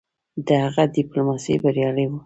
د 0.47 0.47
هغه 0.63 0.83
ډيپلوماسي 0.95 1.55
بریالی 1.63 2.05
وه. 2.09 2.17